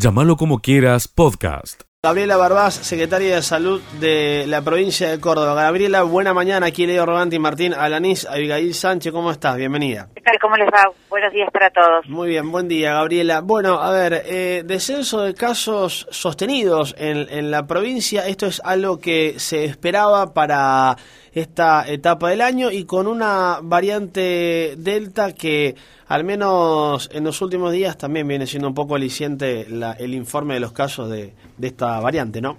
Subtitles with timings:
[0.00, 1.82] Llámalo como quieras, podcast.
[2.04, 5.60] Gabriela Barbás, secretaria de Salud de la provincia de Córdoba.
[5.60, 6.66] Gabriela, buena mañana.
[6.66, 9.12] Aquí Leo Roganti, Martín Alanís, Abigail Sánchez.
[9.12, 9.56] ¿Cómo estás?
[9.56, 10.08] Bienvenida.
[10.14, 10.38] ¿Qué tal?
[10.40, 10.88] ¿Cómo les va?
[11.10, 12.08] Buenos días para todos.
[12.08, 13.40] Muy bien, buen día, Gabriela.
[13.40, 18.28] Bueno, a ver, eh, descenso de casos sostenidos en, en la provincia.
[18.28, 20.96] Esto es algo que se esperaba para
[21.32, 25.74] esta etapa del año y con una variante Delta que
[26.08, 30.54] al menos en los últimos días también viene siendo un poco aliciente la, el informe
[30.54, 32.56] de los casos de, de esta variante, ¿no?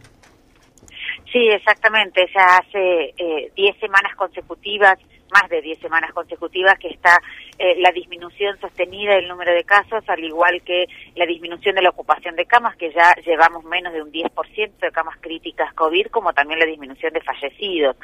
[1.31, 2.27] Sí, exactamente.
[2.33, 4.97] Ya hace 10 eh, semanas consecutivas,
[5.31, 7.21] más de 10 semanas consecutivas, que está
[7.57, 11.89] eh, la disminución sostenida del número de casos, al igual que la disminución de la
[11.89, 16.33] ocupación de camas, que ya llevamos menos de un 10% de camas críticas COVID, como
[16.33, 17.95] también la disminución de fallecidos.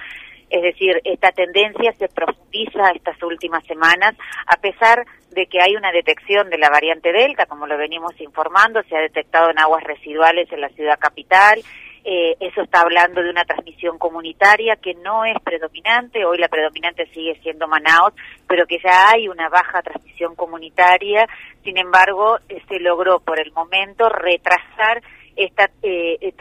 [0.50, 4.16] Es decir, esta tendencia se profundiza estas últimas semanas,
[4.46, 8.82] a pesar de que hay una detección de la variante Delta, como lo venimos informando,
[8.84, 11.62] se ha detectado en aguas residuales en la ciudad capital.
[12.08, 17.08] Eh, eso está hablando de una transmisión comunitaria que no es predominante, hoy la predominante
[17.08, 18.14] sigue siendo Manaus,
[18.48, 21.28] pero que ya hay una baja transmisión comunitaria,
[21.64, 22.38] sin embargo,
[22.70, 25.02] se logró por el momento retrasar
[25.36, 26.32] esta eh, eh,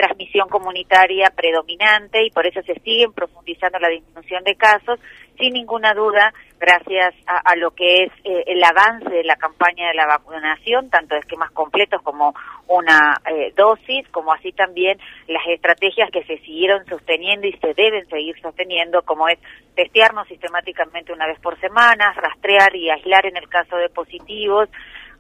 [0.42, 4.98] comunitaria predominante y por eso se siguen profundizando la disminución de casos,
[5.38, 9.94] sin ninguna duda, gracias a, lo que es eh, el avance de la campaña de
[9.94, 12.34] la vacunación, tanto de esquemas completos como
[12.68, 13.20] una
[13.56, 19.02] dosis, como así también las estrategias que se siguieron sosteniendo y se deben seguir sosteniendo,
[19.02, 19.38] como es
[19.74, 24.68] testearnos sistemáticamente una vez por semana, rastrear y aislar en el caso de positivos,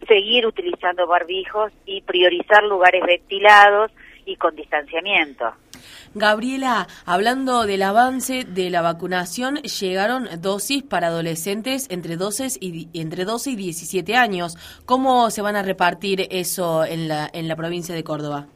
[0.08, 3.90] seguir utilizando barbijos y priorizar lugares ventilados
[4.26, 5.54] y con distanciamiento.
[6.14, 13.24] Gabriela, hablando del avance de la vacunación, llegaron dosis para adolescentes entre 12 y, entre
[13.24, 14.56] 12 y 17 años.
[14.86, 18.46] ¿Cómo se van a repartir eso en la, en la provincia de Córdoba?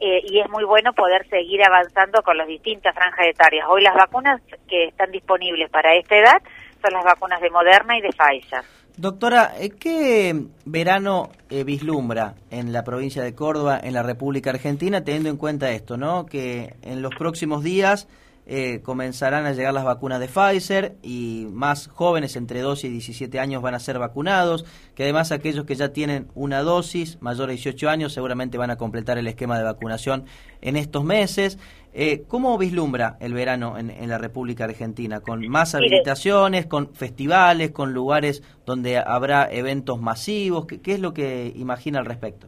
[0.00, 3.66] eh, y es muy bueno poder seguir avanzando con las distintas franjas etarias.
[3.68, 6.42] Hoy las vacunas que están disponibles para esta edad
[6.82, 8.62] son las vacunas de Moderna y de Pfizer.
[8.96, 15.04] Doctora, eh, ¿qué verano eh, vislumbra en la provincia de Córdoba, en la República Argentina,
[15.04, 16.26] teniendo en cuenta esto, ¿no?
[16.26, 18.08] Que en los próximos días
[18.50, 23.38] eh, comenzarán a llegar las vacunas de Pfizer y más jóvenes entre 12 y 17
[23.38, 24.64] años van a ser vacunados,
[24.94, 28.78] que además aquellos que ya tienen una dosis, mayor de 18 años, seguramente van a
[28.78, 30.24] completar el esquema de vacunación
[30.62, 31.58] en estos meses.
[31.92, 35.20] Eh, ¿Cómo vislumbra el verano en, la República Argentina?
[35.20, 40.64] ¿Con más habilitaciones, con festivales, con lugares donde habrá eventos masivos?
[40.64, 42.46] ¿Qué, qué es lo que imagina al respecto?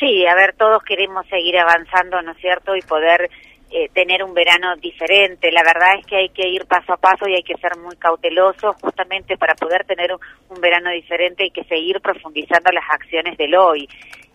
[0.00, 2.74] Sí, a ver, todos queremos seguir avanzando, ¿no es cierto?
[2.74, 3.30] Y poder
[3.70, 5.50] eh, tener un verano diferente.
[5.50, 7.96] La verdad es que hay que ir paso a paso y hay que ser muy
[7.96, 13.54] cauteloso justamente para poder tener un, verano diferente y que seguir profundizando las acciones del
[13.56, 13.88] hoy.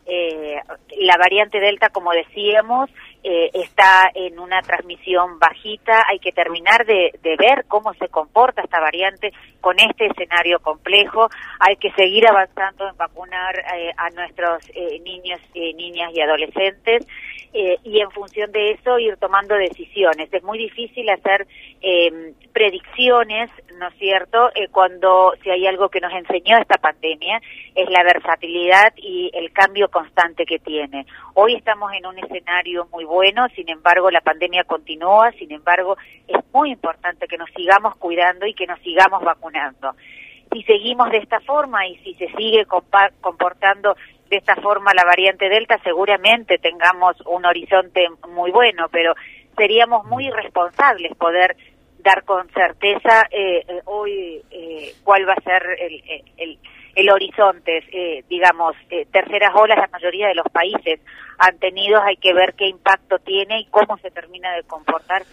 [0.06, 0.59] Eh,
[1.00, 2.90] la variante Delta, como decíamos,
[3.23, 6.05] eh, está en una transmisión bajita.
[6.07, 11.29] Hay que terminar de, ver cómo se comporta esta variante con este escenario complejo.
[11.59, 13.63] Hay que seguir avanzando en vacunar
[13.97, 14.63] a nuestros
[15.03, 17.05] niños, niñas y adolescentes.
[17.53, 20.31] Eh, y en función de eso ir tomando decisiones.
[20.31, 21.45] Es muy difícil hacer
[21.81, 27.41] eh, predicciones, ¿no es cierto?, eh, cuando si hay algo que nos enseñó esta pandemia
[27.75, 31.06] es la versatilidad y el cambio constante que tiene.
[31.33, 35.98] Hoy estamos en un escenario muy bueno, sin embargo la pandemia continúa, sin embargo
[36.28, 39.94] es muy importante que nos sigamos cuidando y que nos sigamos vacunando.
[40.50, 42.66] Si seguimos de esta forma y si se sigue
[43.19, 43.96] comportando
[44.30, 49.13] de esta forma la variante Delta, seguramente tengamos un horizonte muy bueno, pero
[49.58, 51.58] seríamos muy irresponsables poder
[52.00, 56.02] dar con certeza eh, eh, hoy eh, cuál va a ser el,
[56.38, 56.60] el,
[56.95, 58.75] el horizonte, digamos,
[59.11, 60.99] terceras olas, la mayoría de los países
[61.38, 65.23] han tenido, hay que ver qué impacto tiene y cómo se termina de comportar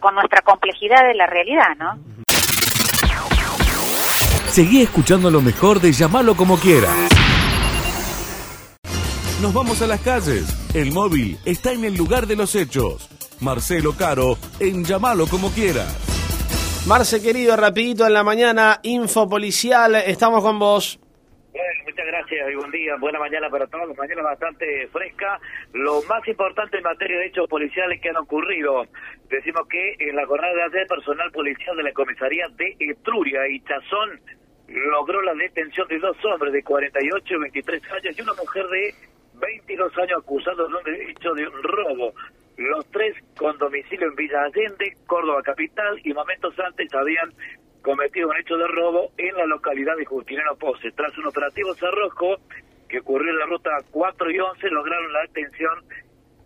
[0.00, 1.98] con nuestra complejidad de la realidad, ¿no?
[4.48, 7.08] Seguí escuchando lo mejor de llamarlo como quieras.
[9.42, 10.44] nos vamos a las calles.
[10.72, 13.08] El móvil está en el lugar de los hechos.
[13.40, 16.11] Marcelo Caro, en llamalo como quieras.
[16.84, 20.98] Marce, querido, rapidito en la mañana, info policial, estamos con vos.
[21.52, 25.38] Bueno, muchas gracias y buen día, buena mañana para todos, mañana bastante fresca.
[25.74, 28.84] Lo más importante en materia de hechos policiales que han ocurrido,
[29.30, 33.60] decimos que en la jornada de ayer personal policial de la comisaría de Etruria y
[33.60, 34.20] Chazón
[34.66, 38.94] logró la detención de dos hombres de 48 y 23 años y una mujer de
[39.34, 42.12] 22 años acusados de un hecho de un robo.
[42.56, 47.32] Los tres con domicilio en Villa Allende, Córdoba Capital, y momentos antes habían
[47.82, 50.90] cometido un hecho de robo en la localidad de Justiniano Pose.
[50.92, 52.36] Tras un operativo cerrojo
[52.88, 55.84] que ocurrió en la ruta 4 y 11, lograron la detención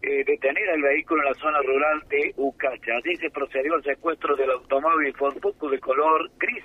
[0.03, 2.93] eh, detener el vehículo en la zona rural de Ucacha.
[2.97, 6.65] Allí se procedió al secuestro del automóvil Ford de color gris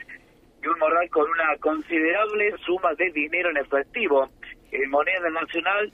[0.62, 4.30] y un morral con una considerable suma de dinero en efectivo
[4.72, 5.92] en moneda nacional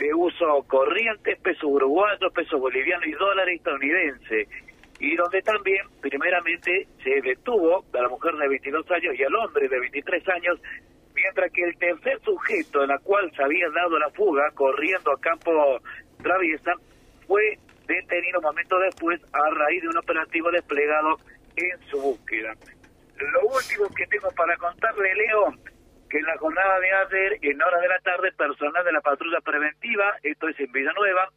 [0.00, 4.48] de uso corriente, peso uruguayo, peso boliviano y dólar estadounidense.
[4.98, 9.68] Y donde también, primeramente, se detuvo a la mujer de 22 años y al hombre
[9.68, 10.60] de 23 años,
[11.14, 15.20] mientras que el tercer sujeto, en la cual se había dado la fuga, corriendo a
[15.20, 15.80] campo
[16.22, 16.72] traviesa,
[17.26, 21.18] fue detenido un momento después a raíz de un operativo desplegado
[21.56, 22.54] en su búsqueda.
[23.18, 25.54] Lo último que tengo para contarle, Leo,
[26.10, 29.40] que en la jornada de ayer, en horas de la tarde, personal de la patrulla
[29.40, 31.30] preventiva, esto es en Villanueva,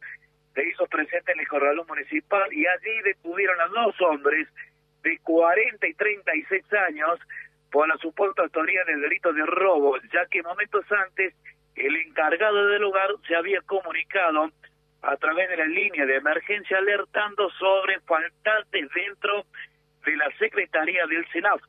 [0.52, 4.48] se hizo presente en el corralón municipal y allí detuvieron a dos hombres
[5.02, 7.20] de 40 y 36 años
[7.70, 11.34] por la supuesta autoría del delito de robo, ya que momentos antes
[11.76, 14.50] el encargado del lugar se había comunicado
[15.02, 19.44] a través de la línea de emergencia alertando sobre faltantes dentro
[20.04, 21.60] de la Secretaría del Senado.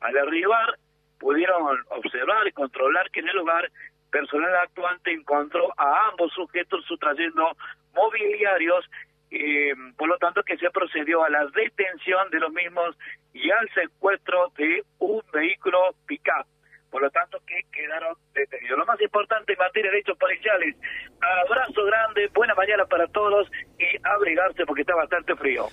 [0.00, 0.78] Al arribar,
[1.18, 3.70] pudieron observar y controlar que en el lugar
[4.10, 7.56] personal actuante encontró a ambos sujetos sustrayendo
[7.94, 8.84] mobiliarios,
[9.30, 12.96] eh, por lo tanto que se procedió a la detención de los mismos
[13.32, 16.46] y al secuestro de un vehículo pick-up.
[16.90, 18.78] Por lo tanto, que quedaron detenidos.
[18.78, 20.76] Lo más importante en materia de hechos policiales,
[21.20, 23.50] abrazo grande, buena mañana para todos
[23.80, 25.66] y abrigarse porque está bastante frío.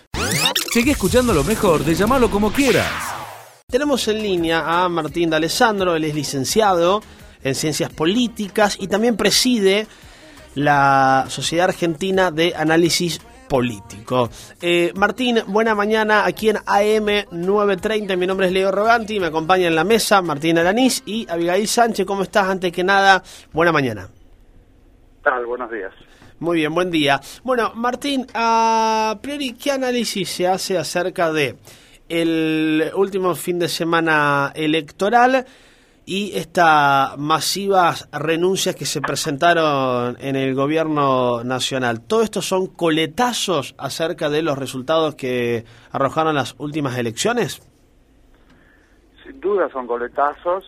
[0.71, 3.30] Sigue escuchando lo mejor de llamarlo como quieras.
[3.71, 7.01] Tenemos en línea a Martín D'Alessandro, él es licenciado
[7.41, 9.87] en Ciencias Políticas y también preside
[10.55, 14.29] la Sociedad Argentina de Análisis Político.
[14.61, 18.17] Eh, Martín, buena mañana aquí en AM 930.
[18.17, 22.05] Mi nombre es Leo Roganti, me acompaña en la mesa Martín Alanís y Abigail Sánchez.
[22.05, 22.49] ¿Cómo estás?
[22.49, 23.23] Antes que nada,
[23.53, 24.09] buena mañana.
[25.23, 25.93] Tal, buenos días.
[26.39, 27.21] Muy bien, buen día.
[27.45, 31.55] Bueno, Martín, a priori, ¿qué análisis se hace acerca de
[32.11, 35.45] el último fin de semana electoral
[36.05, 42.01] y estas masivas renuncias que se presentaron en el gobierno nacional.
[42.01, 47.61] ¿Todo esto son coletazos acerca de los resultados que arrojaron las últimas elecciones?
[49.23, 50.65] Sin duda son coletazos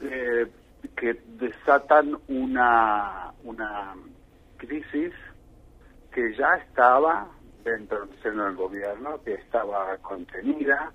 [0.00, 0.46] eh,
[0.96, 3.94] que desatan una, una
[4.56, 5.12] crisis
[6.12, 7.28] que ya estaba
[7.66, 10.92] dentro del seno del gobierno, que estaba contenida.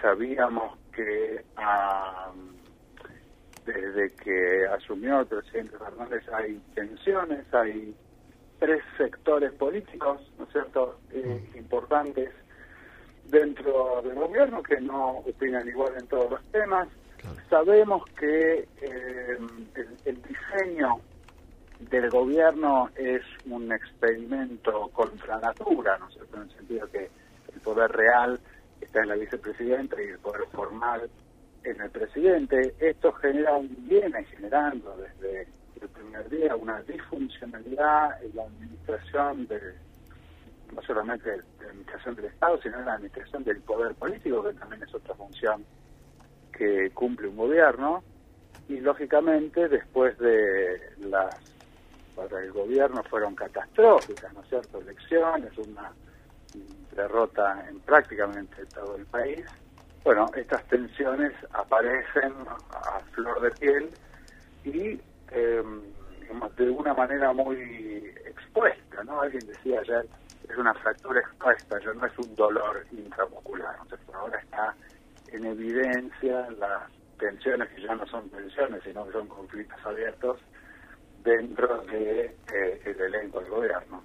[0.00, 1.44] Sabíamos que
[3.66, 7.94] desde que asumió el presidente Fernández hay tensiones, hay
[8.58, 12.30] tres sectores políticos, ¿no es cierto?, eh, importantes
[13.24, 16.88] dentro del gobierno que no opinan igual en todos los temas.
[17.50, 19.38] Sabemos que eh,
[20.04, 21.00] el diseño
[21.80, 27.08] del gobierno es un experimento contra natura, ¿no sé, en el sentido que
[27.54, 28.38] el poder real
[28.80, 31.08] está en la vicepresidenta y el poder formal
[31.64, 32.74] en el presidente.
[32.78, 35.46] Esto genera, viene generando desde
[35.80, 39.60] el primer día una disfuncionalidad en la administración de
[40.74, 44.82] no solamente la administración del Estado, sino en la administración del poder político, que también
[44.82, 45.64] es otra función
[46.52, 48.02] que cumple un gobierno.
[48.68, 51.57] Y lógicamente, después de las
[52.18, 54.80] para el gobierno fueron catastróficas, ¿no es cierto?
[54.80, 55.92] Elecciones, una
[56.94, 59.44] derrota en prácticamente todo el país.
[60.02, 62.32] Bueno, estas tensiones aparecen
[62.72, 63.90] a flor de piel
[64.64, 65.62] y eh,
[66.56, 69.20] de una manera muy expuesta, ¿no?
[69.20, 70.06] Alguien decía ayer,
[70.48, 73.76] es una fractura expuesta, ya no es un dolor intramuscular.
[73.82, 74.74] Entonces, ahora está
[75.28, 80.38] en evidencia las tensiones que ya no son tensiones, sino que son conflictos abiertos
[81.24, 84.02] dentro de eh, el elenco del gobierno.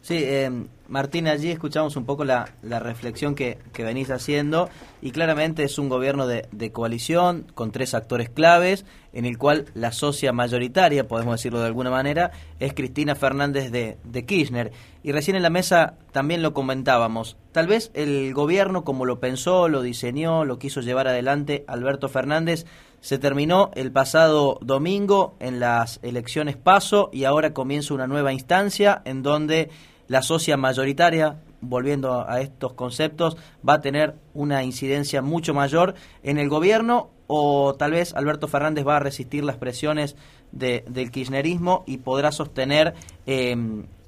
[0.00, 0.50] Sí, eh,
[0.88, 4.68] Martín, allí escuchamos un poco la, la reflexión que, que, venís haciendo
[5.00, 9.66] y claramente es un gobierno de, de, coalición con tres actores claves en el cual
[9.74, 14.72] la socia mayoritaria, podemos decirlo de alguna manera, es Cristina Fernández de, de Kirchner.
[15.02, 17.36] Y recién en la mesa también lo comentábamos.
[17.50, 22.64] Tal vez el gobierno, como lo pensó, lo diseñó, lo quiso llevar adelante Alberto Fernández,
[23.02, 29.02] se terminó el pasado domingo en las elecciones PASO y ahora comienza una nueva instancia
[29.04, 29.70] en donde
[30.06, 33.36] la socia mayoritaria, volviendo a estos conceptos,
[33.68, 38.86] va a tener una incidencia mucho mayor en el gobierno o tal vez Alberto Fernández
[38.86, 40.14] va a resistir las presiones
[40.52, 42.94] de, del kirchnerismo y podrá sostener
[43.26, 43.56] eh,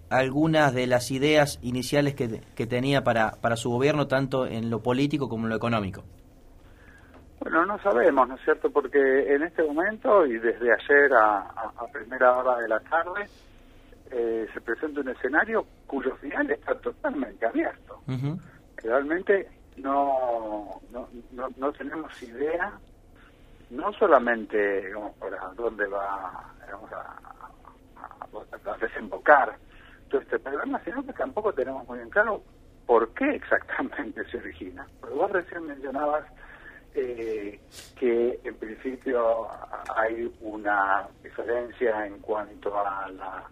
[0.08, 4.84] algunas de las ideas iniciales que, que tenía para, para su gobierno, tanto en lo
[4.84, 6.04] político como en lo económico.
[7.44, 8.70] Bueno, no sabemos, ¿no es cierto?
[8.70, 13.28] Porque en este momento y desde ayer a, a, primera hora de la tarde
[14.10, 18.00] eh, se presenta un escenario cuyo final está totalmente abierto.
[18.06, 18.40] Uh -huh.
[18.78, 19.46] Realmente
[19.76, 22.72] no, no, no, no, tenemos idea,
[23.68, 27.14] no solamente digamos, para dónde va digamos, a,
[28.72, 29.54] a, desembocar
[30.08, 32.42] todo este programa, sino que tampoco tenemos muy bien claro
[32.86, 34.86] por qué exactamente se origina.
[34.98, 36.24] Porque vos recién mencionabas
[36.94, 37.60] eh,
[37.98, 39.48] que en principio
[39.94, 43.44] hay una diferencia en cuanto a la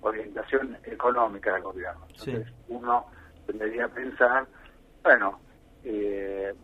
[0.00, 2.06] orientación económica del gobierno.
[2.08, 2.54] Entonces, sí.
[2.68, 3.06] uno
[3.46, 4.46] tendría que pensar,
[5.02, 5.40] bueno,
[5.82, 6.54] eh,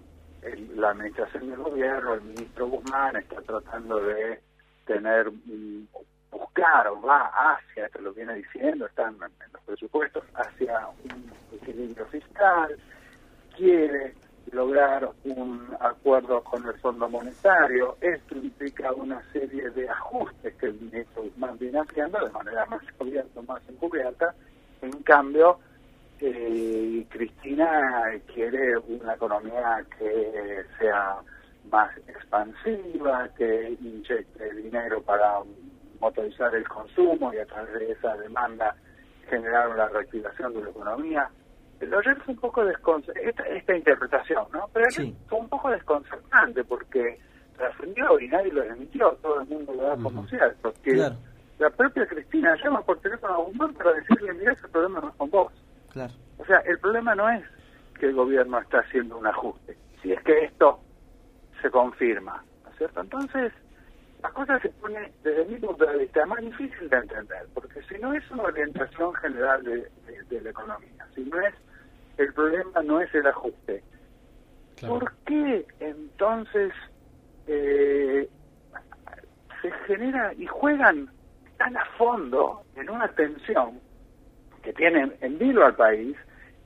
[0.42, 4.40] el, la administración del gobierno, el ministro Guzmán está tratando de
[4.86, 5.30] tener,
[6.30, 12.06] buscar o va hacia, esto lo viene diciendo, están en los presupuestos, hacia un equilibrio
[12.06, 12.76] fiscal,
[13.56, 14.14] quiere
[14.52, 17.96] lograr un acuerdo con el Fondo Monetario.
[18.00, 22.82] Esto implica una serie de ajustes que el ministro Guzmán viene haciendo de manera más
[22.98, 24.34] abierta, más encubierta.
[24.82, 25.58] En cambio,
[26.20, 31.16] eh, Cristina quiere una economía que sea
[31.70, 35.38] más expansiva, que inyecte dinero para
[36.00, 38.74] motorizar el consumo y a través de esa demanda
[39.28, 41.30] generar una reactivación de la economía
[41.86, 44.68] lo ayer fue un poco desconcertante, esta, esta, interpretación, ¿no?
[44.72, 45.16] Pero sí.
[45.28, 47.18] fue un poco desconcertante porque
[47.56, 50.28] trascendió y nadie lo emitió, todo el mundo lo da como uh -huh.
[50.30, 51.16] cierto, que claro.
[51.58, 55.14] la propia Cristina llama por teléfono a Guzmán para decirle, mira, ese problema no es
[55.16, 55.52] con vos.
[55.92, 56.12] Claro.
[56.38, 57.44] O sea, el problema no es
[57.98, 60.80] que el gobierno está haciendo un ajuste, si es que esto
[61.62, 63.00] se confirma, ¿no es cierto?
[63.00, 63.52] Entonces,
[64.22, 67.98] la cosa se pone, desde mi punto de vista, más difícil de entender, porque si
[67.98, 71.54] no es una orientación general de, de, de la economía, si no es
[72.20, 73.82] el problema no es el ajuste.
[74.76, 74.98] Claro.
[74.98, 76.72] ¿Por qué entonces
[77.46, 78.28] eh,
[79.62, 81.10] se genera y juegan
[81.56, 83.80] tan a fondo en una tensión
[84.62, 86.16] que tiene en vilo al país,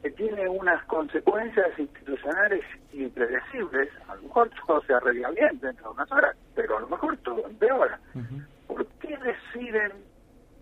[0.03, 3.89] que tiene unas consecuencias institucionales impredecibles?
[4.09, 7.17] A lo mejor todo se arregla bien dentro de unas horas, pero a lo mejor
[7.19, 7.99] todo empeora.
[8.15, 8.47] Uh -huh.
[8.67, 9.93] ¿Por qué deciden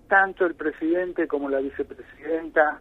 [0.08, 2.80] tanto el presidente como la vicepresidenta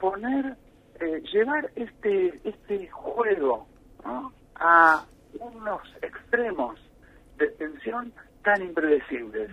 [0.00, 0.56] poner
[1.04, 3.66] eh, llevar este este juego
[4.04, 4.32] ¿no?
[4.56, 5.04] a
[5.38, 6.78] unos extremos
[7.36, 9.50] de tensión tan impredecibles.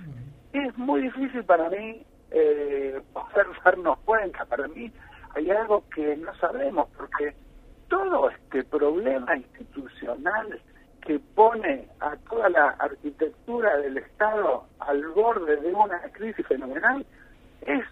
[0.53, 4.45] Es muy difícil para mí eh, poder darnos cuenta.
[4.45, 4.91] Para mí
[5.35, 7.33] hay algo que no sabemos, porque
[7.87, 10.61] todo este problema institucional
[11.01, 17.05] que pone a toda la arquitectura del Estado al borde de una crisis fenomenal
[17.61, 17.83] es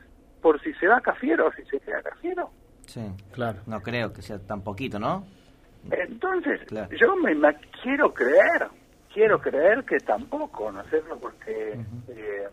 [0.42, 2.52] por si se va Cafiero o si se queda Cafiero.
[2.90, 3.60] Sí, claro.
[3.68, 5.24] No creo que sea tan poquito, ¿no?
[5.92, 6.90] Entonces, claro.
[7.00, 8.68] yo me, me, quiero creer,
[9.14, 11.16] quiero creer que tampoco, ¿no es cierto?
[11.20, 12.18] Porque uh -huh.
[12.18, 12.48] eh,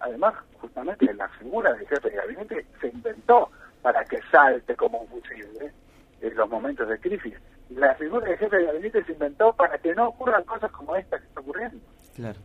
[0.00, 5.08] además, justamente la figura del jefe de gabinete se inventó para que salte como un
[5.08, 5.72] fusible
[6.20, 7.34] en los momentos de crisis.
[7.70, 11.18] La figura del jefe de gabinete se inventó para que no ocurran cosas como esta
[11.18, 11.78] que está ocurriendo.
[12.16, 12.40] Claro.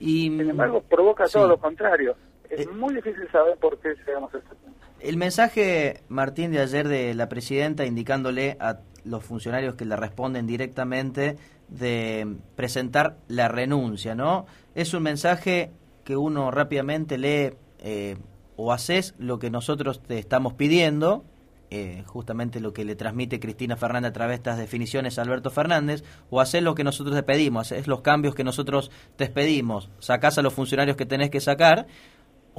[0.00, 1.34] Y, Sin embargo, provoca sí.
[1.34, 2.16] todo lo contrario.
[2.50, 4.78] Es eh, muy difícil saber por qué llegamos a este punto.
[5.00, 10.46] El mensaje, Martín, de ayer de la presidenta indicándole a los funcionarios que le responden
[10.46, 11.36] directamente
[11.68, 14.46] de presentar la renuncia, ¿no?
[14.74, 15.70] Es un mensaje
[16.04, 18.16] que uno rápidamente lee eh,
[18.56, 21.24] o haces lo que nosotros te estamos pidiendo,
[21.70, 25.50] eh, justamente lo que le transmite Cristina Fernández a través de estas definiciones a Alberto
[25.50, 29.90] Fernández, o hacer lo que nosotros te pedimos, es los cambios que nosotros te pedimos,
[29.98, 31.86] sacás a los funcionarios que tenés que sacar,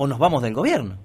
[0.02, 0.96] o nos vamos del gobierno.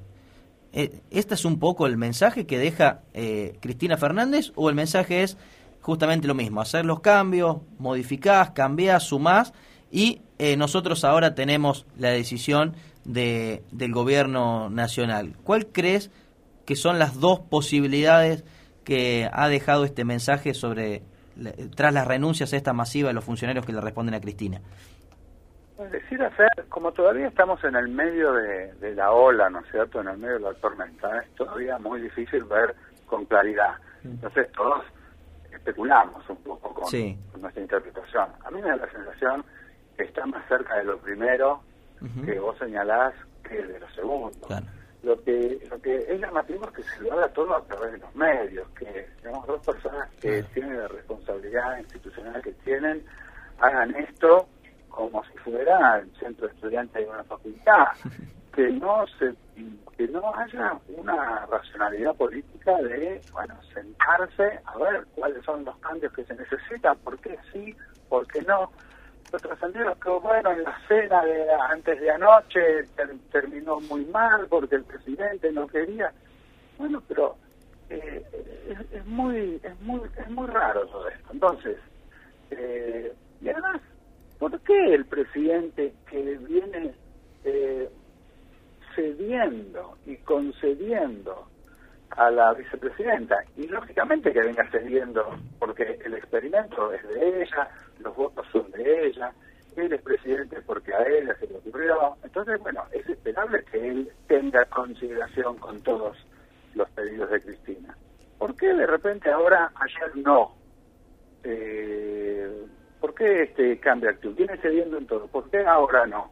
[0.72, 5.24] Eh, ¿Este es un poco el mensaje que deja eh, Cristina Fernández o el mensaje
[5.24, 5.36] es
[5.80, 9.52] justamente lo mismo, hacer los cambios, modificás, cambiás, sumás
[9.90, 15.34] y eh, nosotros ahora tenemos la decisión de, del gobierno nacional?
[15.42, 16.12] ¿Cuál crees
[16.64, 18.44] que son las dos posibilidades
[18.84, 21.02] que ha dejado este mensaje sobre
[21.74, 24.60] tras las renuncias esta masiva de los funcionarios que le responden a Cristina.
[25.78, 30.08] Decir, hacer, como todavía estamos en el medio de, la ola, ¿no es cierto?, en
[30.08, 32.76] el medio de la tormenta, es todavía muy difícil ver
[33.06, 33.74] con claridad.
[34.04, 34.10] Mm.
[34.10, 34.84] Entonces todos
[35.52, 38.28] especulamos un poco con, nuestra interpretación.
[38.44, 39.44] A mí me da la sensación
[39.96, 41.60] que está más cerca de lo primero
[42.24, 44.36] que vos señalás que de lo segundo.
[45.02, 47.98] Lo que lo que es llamativo es que se lo haga todo a través de
[47.98, 53.04] los medios, que digamos, dos personas que tienen la responsabilidad institucional que tienen
[53.58, 54.48] hagan esto
[54.94, 57.86] como si fuera el centro de estudiantes de una facultad,
[58.54, 59.34] que no se
[59.96, 66.12] que no haya una racionalidad política de bueno sentarse a ver cuáles son los cambios
[66.12, 67.74] que se necesitan, por qué sí,
[68.08, 68.70] por qué no
[69.40, 72.84] trascendido que, bueno, en la cena de antes de anoche
[73.30, 76.12] terminó muy mal porque el presidente no quería.
[76.78, 77.36] Bueno, pero
[77.90, 78.24] eh,
[78.92, 81.28] es, muy es muy es muy raro todo esto.
[81.32, 81.76] Entonces,
[82.50, 83.80] eh, y además,
[84.44, 86.92] ¿por qué el presidente que viene
[87.44, 87.88] eh,
[88.94, 91.48] cediendo y concediendo
[92.10, 97.70] a la vicepresidenta y lógicamente que venga cediendo porque el experimento es de ella,
[98.00, 99.32] los votos son de ella,
[99.76, 102.14] él es presidente porque a ella se le ocurrió.
[102.22, 106.18] Entonces, bueno, es esperable que él tenga consideración con todos
[106.74, 107.96] los pedidos de Cristina.
[108.36, 110.54] ¿Por qué de repente ahora, ayer no?
[111.44, 112.66] Eh,
[113.04, 114.34] ¿Por qué este cambia actitud?
[114.34, 115.26] Viene cediendo en todo.
[115.26, 116.30] ¿Por qué ahora no?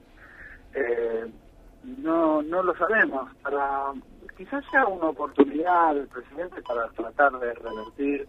[0.73, 1.31] Eh,
[1.99, 3.31] no, no lo sabemos.
[3.43, 3.93] Para
[4.39, 8.27] quizás sea una oportunidad del presidente para tratar de revertir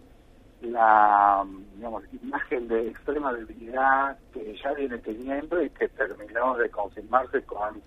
[0.60, 1.42] la
[1.74, 7.80] digamos, imagen de extrema debilidad que ya viene teniendo y que terminó de confirmarse con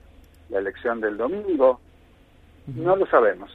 [0.50, 1.80] la elección del domingo.
[2.66, 3.52] No lo sabemos.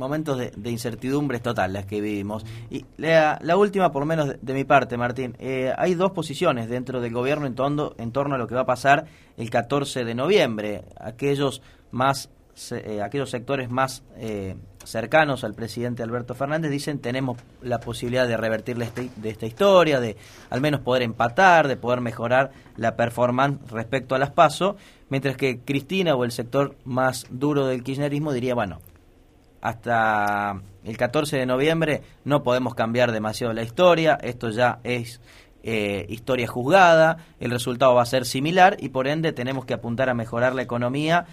[0.00, 2.46] Momentos de, incertidumbres total las que vivimos.
[2.70, 6.70] Y la, la última, por lo menos de, mi parte, Martín, eh, hay dos posiciones
[6.70, 9.04] dentro del gobierno en, tondo, en torno a lo que va a pasar
[9.36, 10.84] el 14 de noviembre.
[10.98, 12.30] Aquellos más
[12.72, 18.36] eh, aquellos sectores más eh, cercanos al presidente Alberto Fernández dicen tenemos la posibilidad de
[18.36, 20.16] revertir este, de esta historia, de
[20.48, 24.76] al menos poder empatar, de poder mejorar la performance respecto a las PASO,
[25.10, 28.80] mientras que Cristina o el sector más duro del kirchnerismo diría, bueno,
[29.60, 35.20] hasta el 14 de noviembre no podemos cambiar demasiado la historia, esto ya es
[35.62, 40.08] eh, historia juzgada, el resultado va a ser similar y por ende tenemos que apuntar
[40.08, 41.26] a mejorar la economía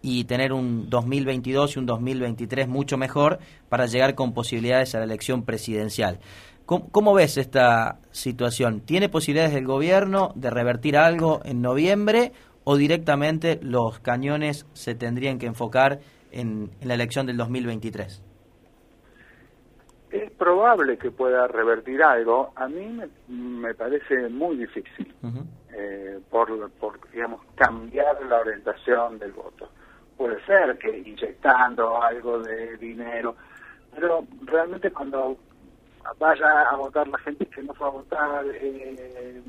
[0.00, 5.04] y tener un 2022 y un 2023 mucho mejor para llegar con posibilidades a la
[5.04, 6.18] elección presidencial.
[6.66, 8.80] ¿Cómo, ves esta situación?
[8.80, 12.32] ¿Tiene posibilidades el gobierno de revertir algo en noviembre
[12.64, 16.00] o directamente los cañones se tendrían que enfocar
[16.34, 18.22] en, la elección del 2023?
[20.10, 22.52] Es probable que pueda revertir algo.
[22.54, 25.12] A mí me, parece muy difícil
[25.76, 29.68] eh, por, por, digamos, cambiar la orientación del voto
[30.16, 33.36] puede ser que inyectando algo de dinero,
[33.94, 35.36] pero realmente cuando
[36.18, 39.42] vaya a votar la gente que no fue a votar, eh,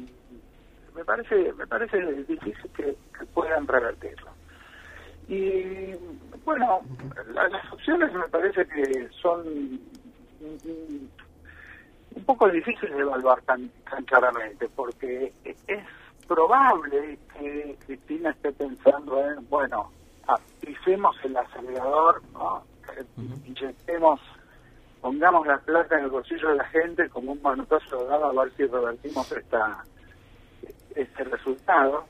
[0.96, 2.96] me parece me parece difícil que,
[3.34, 4.32] puedan revertirlo.
[5.28, 5.94] Y
[6.44, 6.82] bueno,
[7.34, 9.44] las opciones me parece que son
[12.16, 15.84] un poco difíciles de evaluar tan, tan claramente, porque es
[16.28, 19.92] probable que Cristina esté pensando en, bueno,
[20.62, 22.64] pisemos el acelerador, ¿no?
[23.46, 24.22] inyectemos,
[25.02, 28.54] pongamos la plata en el bolsillo de la gente como un manotazo dado a ver
[28.56, 29.84] si revertimos esta
[30.96, 32.06] este resultado.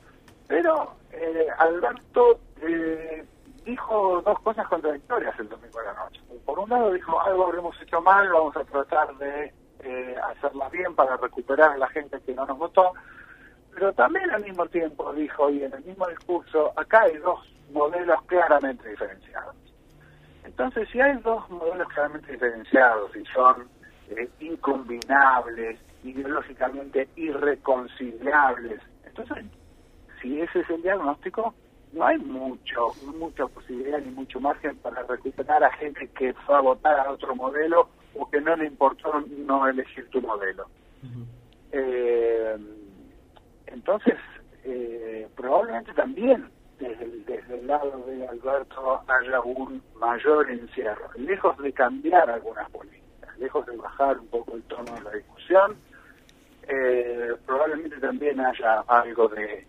[0.48, 3.26] Pero eh, Alberto eh,
[3.66, 6.22] dijo dos cosas contradictorias el domingo de la noche.
[6.46, 10.94] Por un lado dijo, algo habremos hecho mal, vamos a tratar de eh, hacerla bien
[10.96, 12.94] para recuperar a la gente que no nos votó.
[13.74, 17.40] Pero también al mismo tiempo dijo, y en el mismo discurso, acá hay dos
[17.72, 19.56] modelos claramente diferenciados.
[20.44, 23.68] Entonces, si hay dos modelos claramente diferenciados y son
[24.12, 29.46] eh, incombinables, ideológicamente irreconciliables, entonces,
[30.26, 31.54] si ese es el diagnóstico,
[31.94, 36.62] no hay mucho, mucha posibilidad ni mucho margen para recuperar a gente que fue a
[36.62, 40.66] votar a otro modelo o que no le importó no elegir tu modelo.
[41.72, 42.58] eh,
[43.68, 44.16] entonces,
[44.64, 51.56] eh, probablemente también desde el, desde el lado de Alberto haya un mayor encierro, lejos
[51.60, 55.78] de cambiar algunas políticas, lejos de bajar un poco el tono de la discusión,
[56.68, 59.68] eh, probablemente también haya algo de,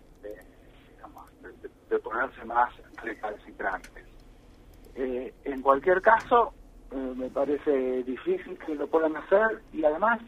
[1.89, 2.73] de, ponerse más
[3.03, 4.05] recalcitrantes.
[4.95, 6.55] Eh, en cualquier caso,
[6.93, 10.21] eh, me parece difícil que lo puedan hacer y además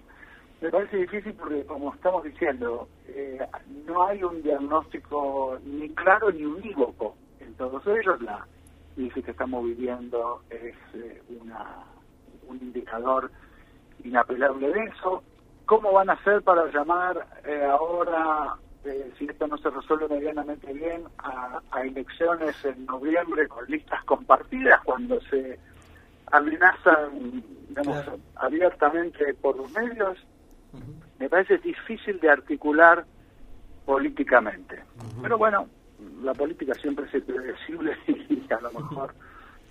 [0.60, 3.38] me parece difícil porque, como estamos diciendo, eh,
[3.86, 8.20] no hay un diagnóstico ni claro ni unívoco en todos ellos.
[8.22, 8.44] La
[8.96, 11.84] crisis que estamos viviendo es eh, una,
[12.48, 13.30] un indicador
[14.02, 15.22] inapelable de eso.
[15.64, 17.24] ¿Cómo van a hacer para llamar
[17.70, 18.56] ahora,
[18.88, 24.02] eh, si esto no se resuelve medianamente bien, a, a elecciones en noviembre con listas
[24.04, 25.58] compartidas cuando se
[26.32, 28.18] amenazan digamos, Claro.
[28.36, 30.18] abiertamente por los medios?
[31.18, 33.04] Me parece difícil de articular
[33.84, 34.82] políticamente.
[35.22, 35.68] Pero bueno,
[36.22, 39.14] la política siempre es impredecible y a lo mejor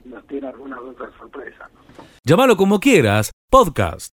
[0.06, 1.70] nos tiene alguna otra sorpresa.
[1.74, 2.04] ¿no?
[2.24, 4.18] Llámalo como quieras, podcast.